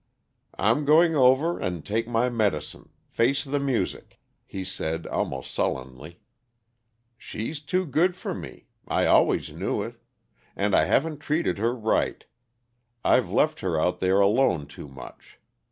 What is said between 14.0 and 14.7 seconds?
alone